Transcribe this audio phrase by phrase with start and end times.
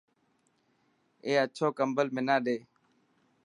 [1.25, 2.57] اي اڇو ڪمبل منا ڏي.